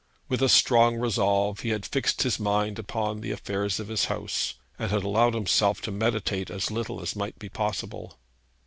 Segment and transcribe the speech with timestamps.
[0.29, 4.55] With a strong resolve he had fixed his mind upon the affairs of his house,
[4.79, 8.17] and had allowed himself to meditate as little as might be possible.